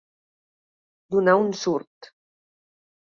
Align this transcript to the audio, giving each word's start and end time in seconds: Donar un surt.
Donar 1.15 1.35
un 1.41 1.53
surt. 1.65 2.09